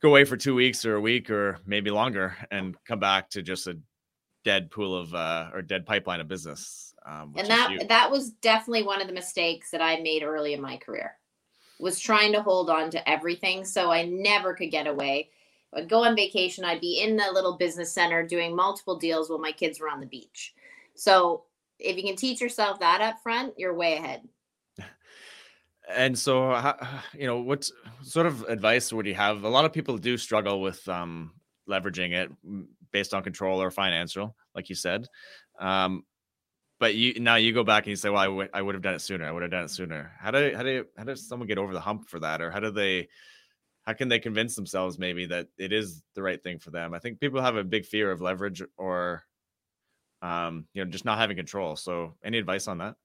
[0.00, 3.42] go away for two weeks or a week or maybe longer and come back to
[3.42, 3.78] just a
[4.42, 8.82] dead pool of uh or dead pipeline of business um, and that that was definitely
[8.82, 11.16] one of the mistakes that I made early in my career
[11.78, 15.30] was trying to hold on to everything so I never could get away.
[15.72, 19.38] I'd go on vacation, I'd be in the little business center doing multiple deals while
[19.38, 20.54] my kids were on the beach.
[20.94, 21.44] So
[21.80, 24.22] if you can teach yourself that up front, you're way ahead.
[25.94, 26.52] And so,
[27.14, 27.68] you know, what
[28.02, 29.44] sort of advice would you have?
[29.44, 31.32] A lot of people do struggle with um,
[31.68, 32.30] leveraging it
[32.92, 35.06] based on control or financial, like you said.
[35.58, 36.04] Um,
[36.78, 38.82] but you now you go back and you say, well, I, w- I would have
[38.82, 39.26] done it sooner.
[39.26, 40.12] I would have done it sooner.
[40.18, 42.60] How do how do how does someone get over the hump for that, or how
[42.60, 43.08] do they?
[43.82, 46.94] How can they convince themselves maybe that it is the right thing for them?
[46.94, 49.24] I think people have a big fear of leverage or,
[50.22, 51.76] um, you know, just not having control.
[51.76, 52.96] So, any advice on that?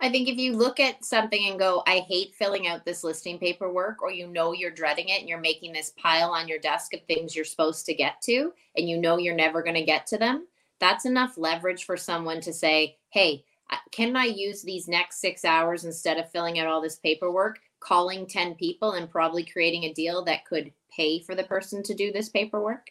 [0.00, 3.38] I think if you look at something and go, I hate filling out this listing
[3.38, 6.92] paperwork, or you know you're dreading it and you're making this pile on your desk
[6.92, 10.06] of things you're supposed to get to, and you know you're never going to get
[10.08, 10.48] to them,
[10.80, 13.44] that's enough leverage for someone to say, hey,
[13.92, 18.26] can I use these next six hours instead of filling out all this paperwork, calling
[18.26, 22.10] 10 people and probably creating a deal that could pay for the person to do
[22.10, 22.88] this paperwork?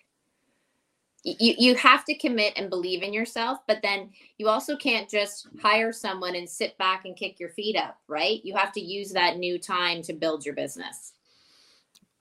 [1.23, 5.47] You, you have to commit and believe in yourself, but then you also can't just
[5.61, 8.39] hire someone and sit back and kick your feet up, right?
[8.43, 11.13] You have to use that new time to build your business.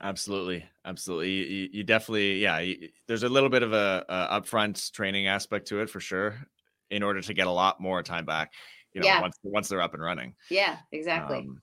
[0.03, 1.31] Absolutely, absolutely.
[1.31, 2.59] You, you definitely, yeah.
[2.59, 6.37] You, there's a little bit of a, a, upfront training aspect to it for sure,
[6.91, 8.53] in order to get a lot more time back.
[8.95, 9.21] You know, yeah.
[9.21, 10.35] once once they're up and running.
[10.51, 11.39] Yeah, exactly.
[11.39, 11.61] Um,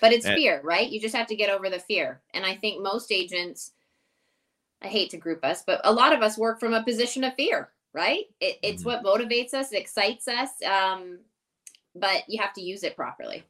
[0.00, 0.88] but it's and, fear, right?
[0.88, 3.72] You just have to get over the fear, and I think most agents.
[4.82, 7.34] I hate to group us, but a lot of us work from a position of
[7.34, 8.24] fear, right?
[8.40, 9.04] It, it's mm-hmm.
[9.04, 11.20] what motivates us, it excites us, um,
[11.94, 13.44] but you have to use it properly.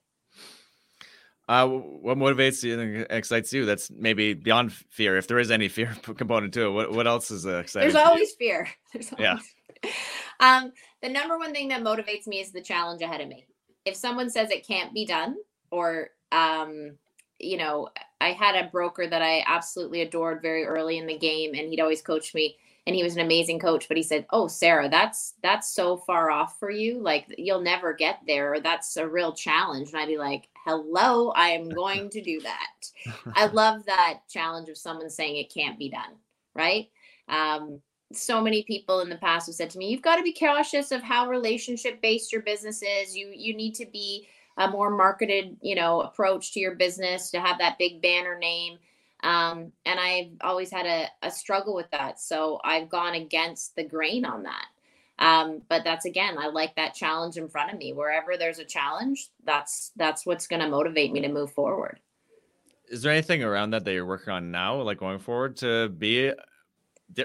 [1.48, 3.66] Uh, what motivates you and excites you?
[3.66, 6.70] That's maybe beyond fear, if there is any fear component to it.
[6.70, 7.90] What what else is uh, exciting?
[7.90, 8.68] There's always fear.
[8.92, 9.38] There's always yeah.
[9.82, 9.92] Fear.
[10.40, 13.44] Um, the number one thing that motivates me is the challenge ahead of me.
[13.84, 15.36] if someone says it can't be done,
[15.70, 16.96] or um,
[17.42, 17.88] you know,
[18.20, 21.80] I had a broker that I absolutely adored very early in the game, and he'd
[21.80, 25.34] always coach me and he was an amazing coach but he said oh sarah that's
[25.42, 26.98] that's so far off for you.
[26.98, 28.58] Like you'll never get there.
[28.60, 29.90] That's a real challenge.
[29.90, 33.12] And i'd be like hello i am going to do that.
[33.34, 36.16] I love that challenge of someone saying it can't be done
[36.54, 36.90] right?
[37.28, 37.80] Um,
[38.12, 40.92] so many people in the past have said to me you've got to be cautious
[40.92, 43.16] of how relationship based your business is.
[43.16, 47.40] You you need to be a more marketed you know approach to your business to
[47.40, 48.78] have that big banner name
[49.22, 52.18] um, and I've always had a, a, struggle with that.
[52.18, 54.66] So I've gone against the grain on that.
[55.18, 57.92] Um, but that's again, I like that challenge in front of me.
[57.92, 62.00] Wherever there's a challenge, that's that's what's going to motivate me to move forward.
[62.88, 66.32] Is there anything around that that you're working on now, like going forward, to be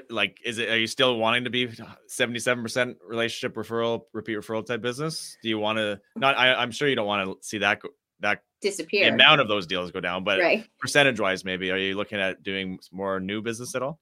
[0.09, 0.39] like?
[0.43, 0.69] Is it?
[0.69, 5.37] Are you still wanting to be 77% relationship referral, repeat referral type business?
[5.41, 5.99] Do you want to?
[6.15, 6.37] Not.
[6.37, 7.81] I, I'm sure you don't want to see that
[8.19, 9.05] that disappear.
[9.05, 10.65] The amount of those deals go down, but right.
[10.79, 13.99] percentage wise, maybe are you looking at doing more new business at all?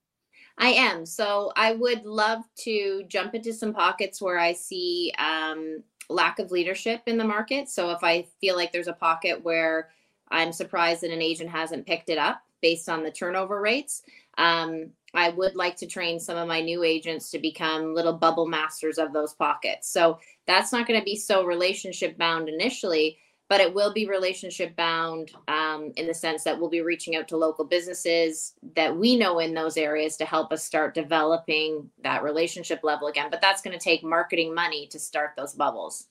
[0.58, 1.06] I am.
[1.06, 6.52] So I would love to jump into some pockets where I see um, lack of
[6.52, 7.70] leadership in the market.
[7.70, 9.90] So if I feel like there's a pocket where
[10.30, 14.04] I'm surprised that an agent hasn't picked it up based on the turnover rates,
[14.38, 18.48] um, I would like to train some of my new agents to become little bubble
[18.48, 19.90] masters of those pockets.
[19.90, 24.76] So that's not going to be so relationship bound initially, but it will be relationship
[24.76, 29.16] bound um, in the sense that we'll be reaching out to local businesses that we
[29.16, 33.28] know in those areas to help us start developing that relationship level again.
[33.30, 36.08] But that's going to take marketing money to start those bubbles.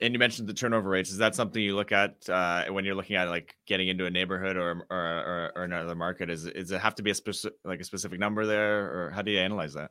[0.00, 1.10] And you mentioned the turnover rates.
[1.10, 4.10] Is that something you look at uh, when you're looking at like getting into a
[4.10, 6.30] neighborhood or or, or, or another market?
[6.30, 9.22] Is is it have to be a specific like a specific number there, or how
[9.22, 9.90] do you analyze that?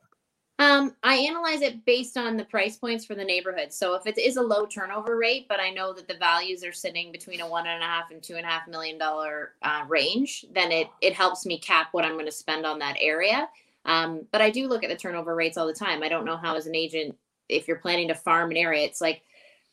[0.60, 3.72] Um, I analyze it based on the price points for the neighborhood.
[3.72, 6.72] So if it is a low turnover rate, but I know that the values are
[6.72, 9.84] sitting between a one and a half and two and a half million dollar uh,
[9.86, 13.48] range, then it it helps me cap what I'm going to spend on that area.
[13.84, 16.02] Um, but I do look at the turnover rates all the time.
[16.02, 17.16] I don't know how as an agent,
[17.48, 19.22] if you're planning to farm an area, it's like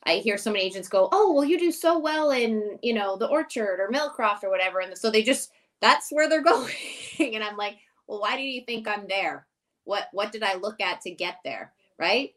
[0.06, 3.16] I hear so many agents go, "Oh, well, you do so well in you know
[3.16, 6.74] the Orchard or Millcroft or whatever," and so they just that's where they're going,
[7.18, 9.46] and I'm like, "Well, why do you think I'm there?"
[9.86, 11.72] what what did i look at to get there?
[11.98, 12.34] Right?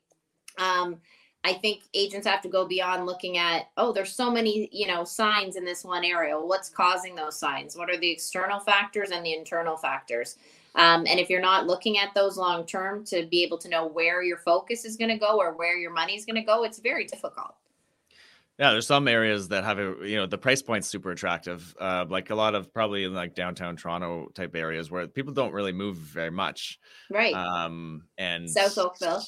[0.58, 0.98] Um
[1.46, 5.04] i think agents have to go beyond looking at oh there's so many you know
[5.04, 6.40] signs in this one area.
[6.40, 7.76] What's causing those signs?
[7.76, 10.38] What are the external factors and the internal factors?
[10.76, 13.88] Um, and if you're not looking at those long term to be able to know
[13.88, 16.64] where your focus is going to go or where your money is going to go
[16.64, 17.56] it's very difficult
[18.60, 21.74] yeah, there's some areas that have a you know the price point's super attractive.
[21.80, 25.54] Uh, like a lot of probably in like downtown Toronto type areas where people don't
[25.54, 26.78] really move very much.
[27.10, 27.34] Right.
[27.34, 29.24] Um and South Oakville.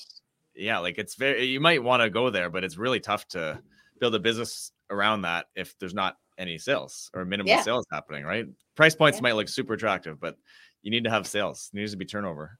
[0.53, 3.61] Yeah, like it's very you might want to go there, but it's really tough to
[4.01, 7.61] build a business around that if there's not any sales or minimal yeah.
[7.61, 8.45] sales happening, right?
[8.75, 9.23] Price points yeah.
[9.23, 10.35] might look super attractive, but
[10.81, 11.69] you need to have sales.
[11.73, 12.59] It needs to be turnover.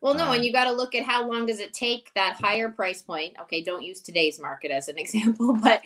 [0.00, 2.68] Well, no, and you got to look at how long does it take that higher
[2.68, 3.34] price point.
[3.42, 5.82] Okay, don't use today's market as an example, but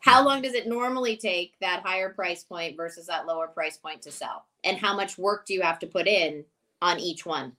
[0.00, 4.02] how long does it normally take that higher price point versus that lower price point
[4.02, 4.44] to sell?
[4.62, 6.44] And how much work do you have to put in
[6.80, 7.52] on each one?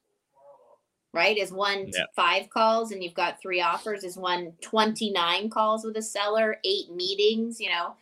[1.13, 1.38] Right?
[1.38, 2.04] Is one yeah.
[2.15, 4.04] five calls and you've got three offers?
[4.04, 7.96] Is one 29 calls with a seller, eight meetings, you know,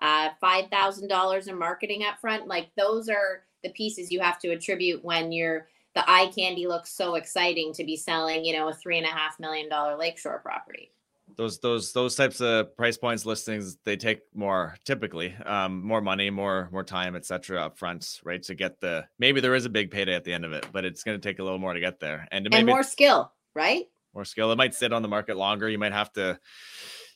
[0.00, 2.48] uh, $5,000 in marketing up front?
[2.48, 6.92] Like those are the pieces you have to attribute when you're the eye candy looks
[6.92, 10.40] so exciting to be selling, you know, a three and a half million dollar lakeshore
[10.40, 10.90] property.
[11.36, 16.30] Those those those types of price points listings they take more typically um, more money
[16.30, 19.90] more more time etc up front right to get the maybe there is a big
[19.90, 21.80] payday at the end of it but it's going to take a little more to
[21.80, 22.28] get there.
[22.30, 23.86] And, and more skill right?
[24.14, 24.52] More skill.
[24.52, 25.68] It might sit on the market longer.
[25.68, 26.38] You might have to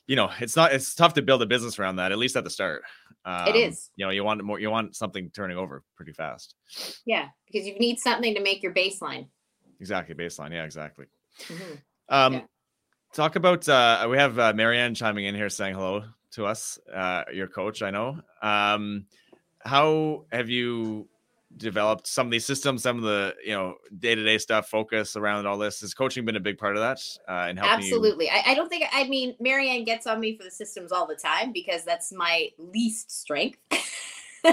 [0.09, 2.43] you know, it's not it's tough to build a business around that at least at
[2.43, 2.81] the start.
[3.25, 3.91] Um, it is.
[3.95, 6.55] You know, you want more you want something turning over pretty fast.
[7.05, 9.27] Yeah, because you need something to make your baseline.
[9.79, 10.51] Exactly, baseline.
[10.51, 11.05] Yeah, exactly.
[11.43, 11.73] Mm-hmm.
[12.09, 12.41] Um yeah.
[13.13, 17.25] talk about uh we have uh, Marianne chiming in here saying hello to us, uh
[17.31, 18.19] your coach, I know.
[18.41, 19.05] Um
[19.59, 21.07] how have you
[21.59, 25.15] developed some of these systems, some of the you know day to day stuff, focus
[25.15, 25.81] around all this.
[25.81, 26.99] Has coaching been a big part of that?
[27.27, 28.25] Uh, and helping absolutely.
[28.25, 28.31] You...
[28.33, 28.85] I, I, don't think.
[28.91, 32.49] I mean, Marianne gets on me for the systems all the time because that's my
[32.57, 33.59] least strength.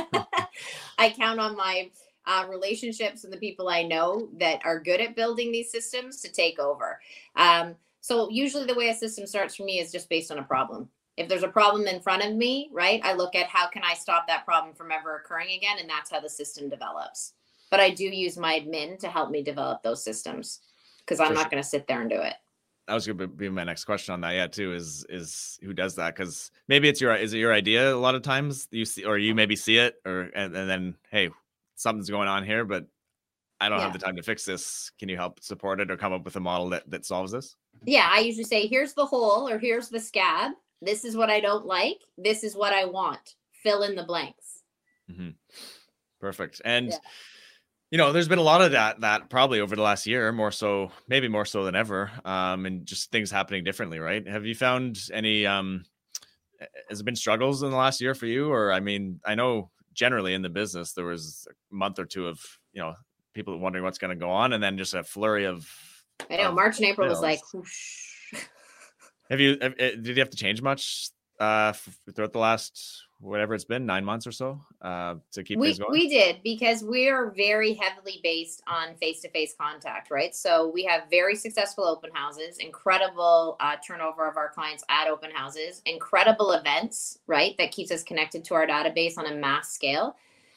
[0.98, 1.90] I count on my
[2.26, 6.30] uh, relationships and the people I know that are good at building these systems to
[6.30, 7.00] take over.
[7.36, 10.42] Um, so usually the way a system starts for me is just based on a
[10.42, 13.82] problem if there's a problem in front of me, right, I look at how can
[13.84, 17.32] I stop that problem from ever occurring again, and that's how the system develops.
[17.70, 20.60] But I do use my admin to help me develop those systems
[21.00, 21.50] because I'm For not sure.
[21.50, 22.34] going to sit there and do it.
[22.86, 24.32] that was going to be my next question on that.
[24.34, 26.14] Yeah, too is is who does that?
[26.14, 29.18] Because maybe it's your is it your idea a lot of times you see or
[29.18, 31.30] you maybe see it or and, and then hey
[31.74, 32.86] something's going on here, but
[33.60, 33.84] I don't yeah.
[33.84, 34.90] have the time to fix this.
[34.98, 37.56] Can you help support it or come up with a model that that solves this?
[37.84, 40.52] Yeah, I usually say here's the hole or here's the scab.
[40.82, 41.98] This is what I don't like.
[42.18, 43.34] This is what I want.
[43.62, 44.62] Fill in the blanks.
[45.10, 45.30] Mm-hmm.
[46.20, 46.60] Perfect.
[46.64, 46.88] And.
[46.88, 46.98] Yeah
[47.90, 50.50] you know there's been a lot of that that probably over the last year more
[50.50, 54.54] so maybe more so than ever um and just things happening differently right have you
[54.54, 55.84] found any um
[56.88, 59.70] has it been struggles in the last year for you or i mean i know
[59.94, 62.40] generally in the business there was a month or two of
[62.72, 62.94] you know
[63.34, 65.68] people wondering what's going to go on and then just a flurry of
[66.30, 68.05] i know of march and april was like whoosh.
[69.30, 71.72] Have you have, eh, did you have to change much uh
[72.14, 75.78] throughout the last whatever it's been nine months or so uh, to keep we, things
[75.78, 75.92] going?
[75.92, 80.34] We did because we are very heavily based on face to face contact, right?
[80.34, 85.30] So we have very successful open houses, incredible uh, turnover of our clients at open
[85.30, 87.56] houses, incredible events, right?
[87.58, 90.16] That keeps us connected to our database on a mass scale.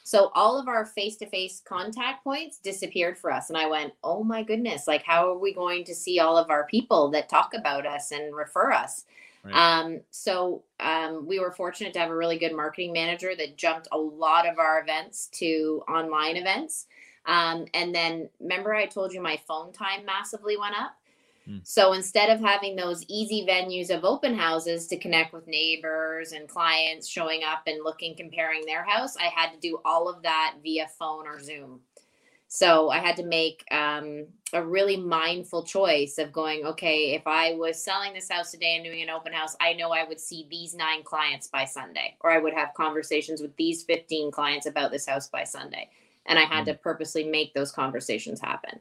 [0.10, 3.50] So all of our face to face contact points disappeared for us.
[3.50, 6.50] And I went, oh my goodness, like, how are we going to see all of
[6.50, 9.06] our people that talk about us and refer us?
[9.44, 9.54] Right.
[9.54, 13.88] Um, so um, we were fortunate to have a really good marketing manager that jumped
[13.92, 16.88] a lot of our events to online events.
[17.28, 20.98] Um, and then remember, I told you my phone time massively went up.
[21.50, 21.58] Hmm.
[21.64, 26.48] So instead of having those easy venues of open houses to connect with neighbors and
[26.48, 30.58] clients showing up and looking, comparing their house, I had to do all of that
[30.62, 31.80] via phone or Zoom.
[32.52, 37.54] So I had to make um, a really mindful choice of going, okay, if I
[37.54, 40.48] was selling this house today and doing an open house, I know I would see
[40.50, 44.92] these nine clients by Sunday, or I would have conversations with these 15 clients about
[44.92, 45.90] this house by Sunday.
[46.26, 46.74] And I had mm-hmm.
[46.74, 48.80] to purposely make those conversations happen.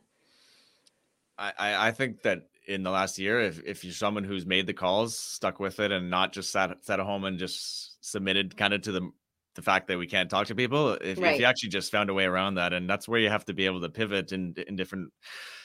[1.39, 4.75] I, I think that in the last year, if, if you're someone who's made the
[4.75, 8.75] calls, stuck with it, and not just sat, sat at home and just submitted kind
[8.75, 9.11] of to the
[9.55, 11.35] the fact that we can't talk to people if, right.
[11.35, 13.53] if, you actually just found a way around that and that's where you have to
[13.53, 15.11] be able to pivot in in different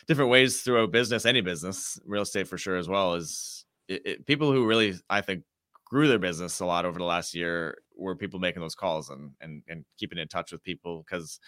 [0.08, 4.26] different ways throughout business any business real estate for sure as well is it, it,
[4.26, 5.44] people who really i think
[5.86, 9.30] grew their business a lot over the last year were people making those calls and
[9.42, 11.40] and, and keeping in touch with people because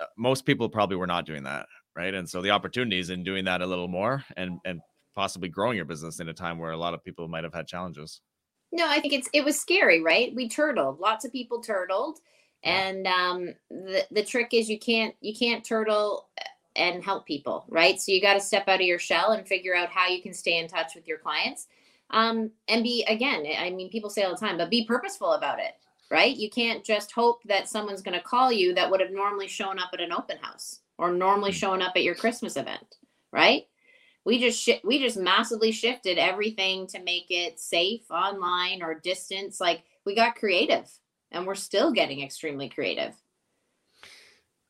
[0.00, 3.44] uh, most people probably were not doing that right and so the opportunities in doing
[3.44, 4.80] that a little more and and
[5.14, 7.66] possibly growing your business in a time where a lot of people might have had
[7.66, 8.20] challenges
[8.72, 10.34] no, I think it's it was scary, right?
[10.34, 10.98] We turtled.
[10.98, 12.18] Lots of people turtled.
[12.64, 16.28] And um the the trick is you can't you can't turtle
[16.74, 18.00] and help people, right?
[18.00, 20.32] So you got to step out of your shell and figure out how you can
[20.32, 21.66] stay in touch with your clients.
[22.10, 25.58] Um and be again, I mean people say all the time, but be purposeful about
[25.58, 25.74] it,
[26.10, 26.34] right?
[26.34, 29.78] You can't just hope that someone's going to call you that would have normally shown
[29.78, 32.96] up at an open house or normally showing up at your Christmas event,
[33.32, 33.64] right?
[34.24, 39.60] we just sh- we just massively shifted everything to make it safe online or distance
[39.60, 40.88] like we got creative
[41.30, 43.14] and we're still getting extremely creative.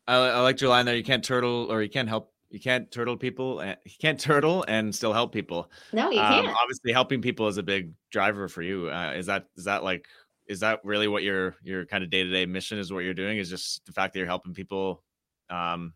[0.07, 2.91] I, I like your line there you can't turtle or you can't help you can't
[2.91, 5.71] turtle people and you can't turtle and still help people.
[5.93, 6.57] No you um, can't.
[6.63, 10.07] obviously helping people is a big driver for you uh, is that is that like
[10.47, 13.49] is that really what your your kind of day-to-day mission is what you're doing is
[13.49, 15.03] just the fact that you're helping people
[15.51, 15.93] um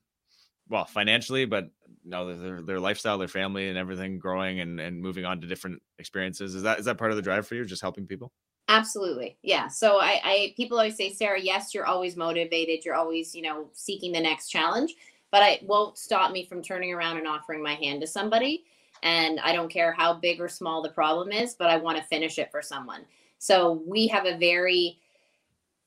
[0.68, 1.70] well financially but
[2.06, 5.46] you know their, their lifestyle their family and everything growing and, and moving on to
[5.46, 6.54] different experiences.
[6.54, 8.32] Is that is that part of the drive for you just helping people?
[8.68, 9.38] Absolutely.
[9.42, 9.68] Yeah.
[9.68, 12.84] So I, I people always say sarah yes you're always motivated.
[12.84, 14.94] You're always you know seeking the next challenge.
[15.32, 18.64] But it won't stop me from turning around and offering my hand to somebody.
[19.02, 22.04] And i don't care how big or small the problem is but i want to
[22.04, 23.04] finish it for someone.
[23.38, 25.00] So we have a very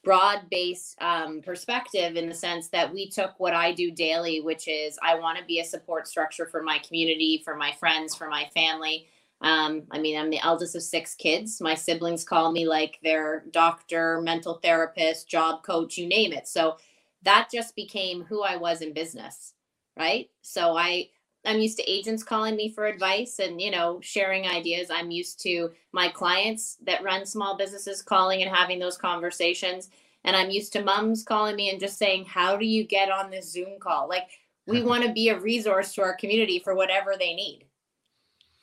[0.03, 4.67] broad based um, perspective in the sense that we took what I do daily, which
[4.67, 8.29] is I want to be a support structure for my community, for my friends, for
[8.29, 9.07] my family.
[9.41, 11.61] Um, I mean, I'm the eldest of six kids.
[11.61, 16.47] My siblings call me like their doctor, mental therapist, job coach, you name it.
[16.47, 16.77] So
[17.23, 19.53] that just became who I was in business.
[19.97, 20.29] Right.
[20.41, 21.09] So I,
[21.45, 24.89] I'm used to agents calling me for advice and you know sharing ideas.
[24.91, 29.89] I'm used to my clients that run small businesses calling and having those conversations.
[30.25, 33.29] And I'm used to moms calling me and just saying, "How do you get on
[33.31, 34.29] this Zoom call?" Like
[34.67, 37.65] we want to be a resource to our community for whatever they need.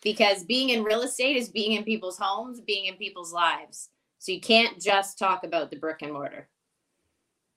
[0.02, 3.88] Because being in real estate is being in people's homes, being in people's lives.
[4.18, 6.48] So you can't just talk about the brick and mortar.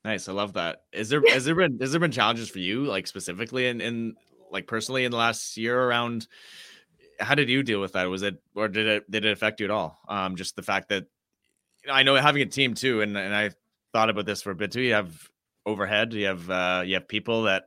[0.04, 0.28] Nice.
[0.28, 0.84] I love that.
[0.92, 4.16] Is there has there been has there been challenges for you like specifically in in
[4.50, 6.26] like personally in the last year around
[7.18, 9.66] how did you deal with that was it or did it did it affect you
[9.66, 11.06] at all um just the fact that
[11.82, 13.50] you know, i know having a team too and and i
[13.92, 15.28] thought about this for a bit too you have
[15.66, 17.64] overhead you have uh you have people that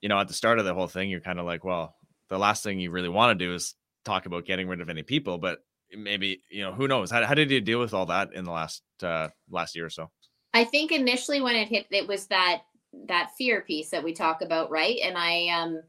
[0.00, 1.94] you know at the start of the whole thing you're kind of like well
[2.28, 3.74] the last thing you really want to do is
[4.04, 5.60] talk about getting rid of any people, but
[5.96, 7.10] maybe you know who knows.
[7.10, 9.90] How, how did you deal with all that in the last uh, last year or
[9.90, 10.10] so?
[10.52, 12.62] I think initially when it hit, it was that
[13.08, 14.98] that fear piece that we talk about, right?
[15.02, 15.82] And I um,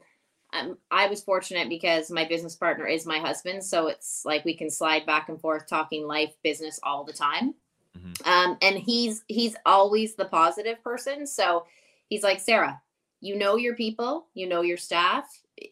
[0.58, 4.54] um I was fortunate because my business partner is my husband, so it's like we
[4.54, 7.54] can slide back and forth talking life, business all the time.
[7.96, 8.28] Mm-hmm.
[8.28, 11.66] Um, and he's he's always the positive person, so
[12.08, 12.80] he's like Sarah,
[13.20, 15.26] you know your people, you know your staff.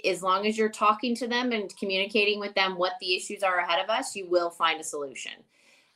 [0.05, 3.59] As long as you're talking to them and communicating with them what the issues are
[3.59, 5.33] ahead of us, you will find a solution.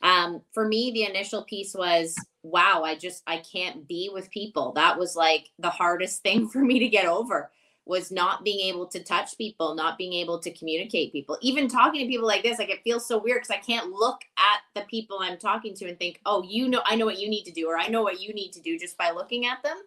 [0.01, 4.73] Um, for me, the initial piece was, wow, I just I can't be with people.
[4.73, 7.51] That was like the hardest thing for me to get over
[7.85, 11.37] was not being able to touch people, not being able to communicate people.
[11.41, 14.21] Even talking to people like this, like it feels so weird because I can't look
[14.37, 17.29] at the people I'm talking to and think, oh, you know, I know what you
[17.29, 19.63] need to do, or I know what you need to do just by looking at
[19.63, 19.77] them.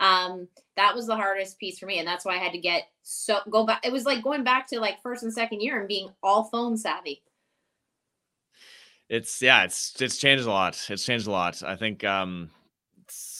[0.00, 2.88] Um that was the hardest piece for me and that's why i had to get
[3.04, 5.86] so go back it was like going back to like first and second year and
[5.86, 7.22] being all phone savvy.
[9.08, 10.84] It's yeah it's it's changed a lot.
[10.88, 11.62] It's changed a lot.
[11.62, 12.50] I think um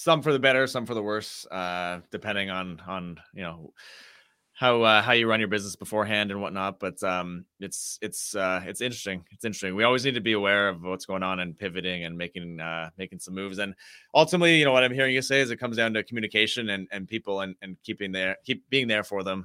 [0.05, 3.73] some for the better some for the worse uh depending on on you know
[4.55, 6.79] how uh, how you run your business beforehand and whatnot.
[6.79, 9.25] But um, it's it's uh, it's interesting.
[9.33, 9.75] It's interesting.
[9.75, 12.91] We always need to be aware of what's going on and pivoting and making uh,
[12.97, 13.59] making some moves.
[13.59, 13.75] And
[14.15, 16.87] ultimately, you know what I'm hearing you say is it comes down to communication and
[16.93, 19.45] and people and and keeping there keep being there for them,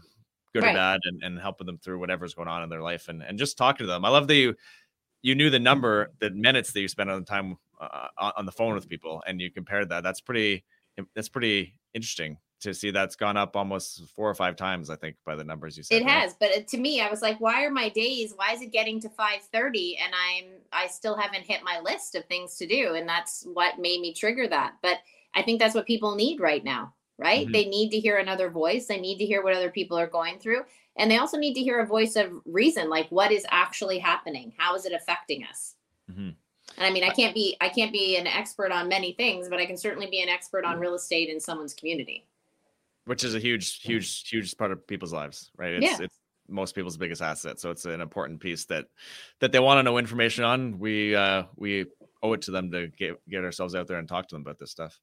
[0.54, 0.74] good right.
[0.74, 3.40] or bad, and, and helping them through whatever's going on in their life and and
[3.40, 4.06] just talking to them.
[4.06, 4.56] I love that you
[5.24, 8.52] you knew the number, the minutes that you spent on the time uh, on the
[8.52, 10.04] phone with people, and you compare that.
[10.04, 10.64] That's pretty.
[11.16, 15.16] That's pretty interesting to see that's gone up almost four or five times i think
[15.26, 16.12] by the numbers you said it right?
[16.12, 18.72] has but uh, to me i was like why are my days why is it
[18.72, 22.96] getting to 5.30 and i'm i still haven't hit my list of things to do
[22.96, 24.98] and that's what made me trigger that but
[25.36, 27.54] i think that's what people need right now right mm-hmm.
[27.54, 30.38] they need to hear another voice they need to hear what other people are going
[30.40, 30.62] through
[30.98, 34.52] and they also need to hear a voice of reason like what is actually happening
[34.58, 35.76] how is it affecting us
[36.12, 36.30] mm-hmm.
[36.80, 39.60] And i mean i can't be i can't be an expert on many things but
[39.60, 40.82] i can certainly be an expert on mm-hmm.
[40.82, 42.26] real estate in someone's community
[43.10, 45.74] which is a huge, huge, huge part of people's lives, right?
[45.74, 46.06] It's, yeah.
[46.06, 47.60] it's most people's biggest asset.
[47.60, 48.86] So it's an important piece that
[49.40, 50.78] that they want to know information on.
[50.78, 51.88] We uh we
[52.22, 54.60] owe it to them to get get ourselves out there and talk to them about
[54.60, 55.00] this stuff.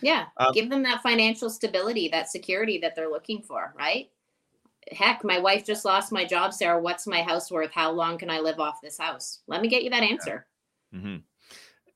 [0.00, 0.26] Yeah.
[0.38, 4.08] Um, Give them that financial stability, that security that they're looking for, right?
[4.90, 6.80] Heck, my wife just lost my job, Sarah.
[6.80, 7.70] What's my house worth?
[7.70, 9.40] How long can I live off this house?
[9.46, 10.46] Let me get you that answer.
[10.46, 10.51] Yeah.
[10.94, 11.16] Mm-hmm.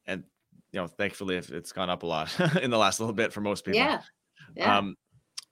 [0.06, 0.24] And
[0.72, 3.64] you know, thankfully it's gone up a lot in the last little bit for most
[3.64, 3.80] people.
[3.80, 4.00] Yeah.
[4.54, 4.78] yeah.
[4.78, 4.96] Um,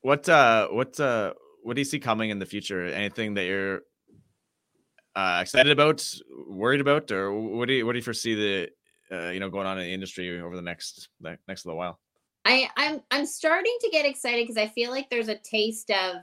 [0.03, 1.33] what uh what uh
[1.63, 2.85] what do you see coming in the future?
[2.85, 3.81] Anything that you're
[5.17, 6.07] uh, excited about,
[6.49, 9.67] worried about, or what do you what do you foresee the uh, you know going
[9.67, 11.99] on in the industry over the next the next little while?
[12.45, 16.17] I I'm I'm starting to get excited because I feel like there's a taste of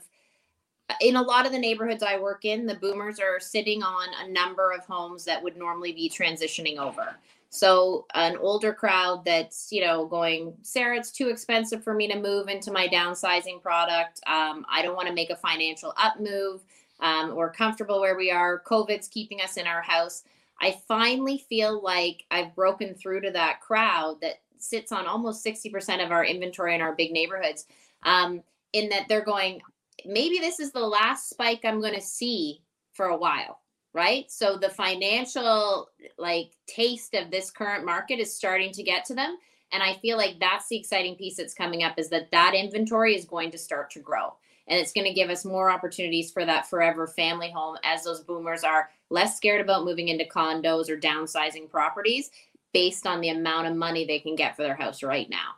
[0.99, 4.31] in a lot of the neighborhoods I work in, the boomers are sitting on a
[4.31, 7.15] number of homes that would normally be transitioning over.
[7.49, 12.17] So an older crowd that's, you know, going, Sarah, it's too expensive for me to
[12.17, 14.21] move into my downsizing product.
[14.25, 16.63] Um, I don't want to make a financial up move.
[17.01, 18.63] Um, we're comfortable where we are.
[18.65, 20.23] COVID's keeping us in our house.
[20.61, 26.05] I finally feel like I've broken through to that crowd that sits on almost 60%
[26.05, 27.65] of our inventory in our big neighborhoods.
[28.03, 29.61] Um, in that they're going,
[30.05, 32.61] maybe this is the last spike I'm going to see
[32.93, 33.59] for a while
[33.93, 34.31] right?
[34.31, 39.37] So the financial like taste of this current market is starting to get to them
[39.71, 43.15] and I feel like that's the exciting piece that's coming up is that that inventory
[43.15, 44.33] is going to start to grow.
[44.67, 48.21] And it's going to give us more opportunities for that forever family home as those
[48.21, 52.31] boomers are less scared about moving into condos or downsizing properties
[52.73, 55.55] based on the amount of money they can get for their house right now.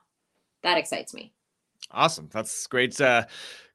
[0.64, 1.34] That excites me.
[1.92, 2.30] Awesome.
[2.32, 3.00] That's great.
[3.00, 3.26] Uh,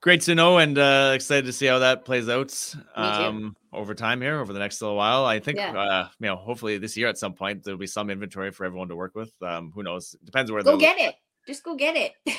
[0.01, 4.21] great to know and uh, excited to see how that plays out um, over time
[4.21, 5.25] here over the next little while.
[5.25, 5.73] I think, yeah.
[5.73, 8.89] uh, you know, hopefully this year at some point there'll be some inventory for everyone
[8.89, 9.33] to work with.
[9.43, 10.17] Um, who knows?
[10.25, 10.63] Depends where.
[10.63, 11.15] They're go get it.
[11.47, 12.13] Just go get it.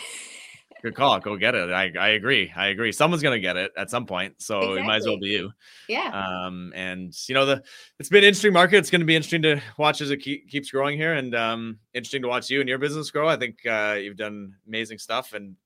[0.81, 1.19] Good call.
[1.19, 1.71] Go get it.
[1.71, 2.53] I, I agree.
[2.55, 2.93] I agree.
[2.93, 4.79] Someone's gonna get it at some point, so exactly.
[4.79, 5.51] it might as well be you.
[5.89, 6.09] Yeah.
[6.45, 7.63] Um, and you know the
[7.99, 8.77] it's been an interesting market.
[8.77, 11.79] It's going to be interesting to watch as it keep, keeps growing here, and um,
[11.93, 13.27] interesting to watch you and your business grow.
[13.27, 15.57] I think uh, you've done amazing stuff, and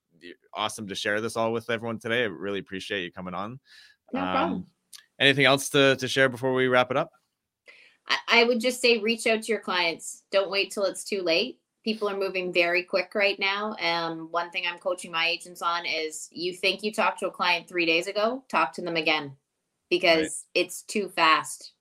[0.53, 2.23] awesome to share this all with everyone today.
[2.23, 3.59] I really appreciate you coming on.
[4.11, 4.65] No um, problem.
[5.19, 7.11] Anything else to, to share before we wrap it up?
[8.07, 10.23] I, I would just say reach out to your clients.
[10.31, 11.59] Don't wait till it's too late.
[11.83, 13.75] People are moving very quick right now.
[13.81, 17.31] Um, one thing I'm coaching my agents on is you think you talked to a
[17.31, 19.35] client three days ago, talk to them again
[19.89, 20.61] because right.
[20.61, 21.73] it's too fast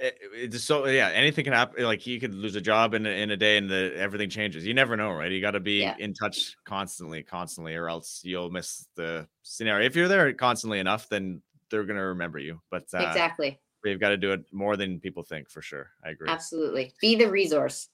[0.00, 3.30] it's so yeah anything can happen like you could lose a job in a, in
[3.32, 5.96] a day and the everything changes you never know right you got to be yeah.
[5.98, 11.08] in touch constantly constantly or else you'll miss the scenario if you're there constantly enough
[11.08, 12.60] then they're going to remember you.
[12.70, 13.58] But uh, exactly.
[13.84, 15.90] We've got to do it more than people think for sure.
[16.04, 16.28] I agree.
[16.28, 16.92] Absolutely.
[17.00, 17.88] Be the resource.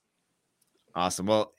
[0.95, 1.27] Awesome.
[1.27, 1.53] Well,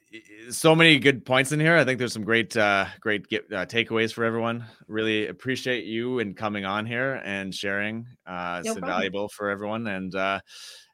[0.49, 1.75] so many good points in here.
[1.77, 4.65] I think there's some great, uh, great get, uh, takeaways for everyone.
[4.87, 8.05] Really appreciate you and coming on here and sharing.
[8.25, 9.87] Uh, no it's invaluable for everyone.
[9.87, 10.39] And, uh,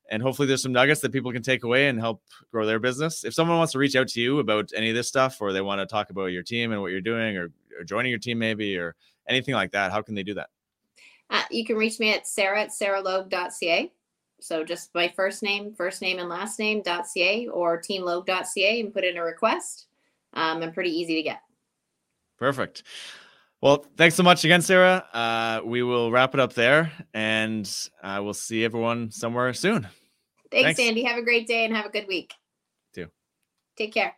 [0.10, 3.24] and hopefully there's some nuggets that people can take away and help grow their business.
[3.24, 5.62] If someone wants to reach out to you about any of this stuff, or they
[5.62, 8.38] want to talk about your team and what you're doing, or, or joining your team
[8.38, 8.96] maybe, or
[9.28, 10.50] anything like that, how can they do that?
[11.30, 13.92] Uh, you can reach me at sarah at sarahlogue.ca.
[14.42, 19.04] So just my first name, first name and last name .ca or teamlogue.ca and put
[19.04, 19.88] in a request.
[20.34, 21.42] Um, I'm pretty easy to get.
[22.38, 22.84] Perfect.
[23.62, 25.06] Well, thanks so much again, Sarah.
[25.14, 27.72] Uh, we will wrap it up there and
[28.02, 29.84] uh, we'll see everyone somewhere soon.
[30.52, 31.04] Thanks, thanks, Andy.
[31.04, 32.34] Have a great day and have a good week.
[32.94, 33.08] Too.
[33.78, 34.16] Take care.